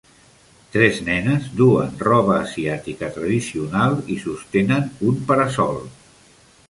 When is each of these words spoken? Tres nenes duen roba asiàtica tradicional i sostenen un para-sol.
Tres 0.75 1.01
nenes 1.09 1.43
duen 1.59 1.93
roba 2.07 2.37
asiàtica 2.45 3.11
tradicional 3.19 3.95
i 4.17 4.21
sostenen 4.25 4.89
un 5.13 5.21
para-sol. 5.29 5.83